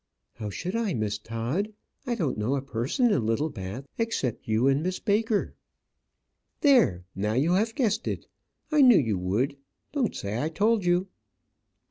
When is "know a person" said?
2.35-3.11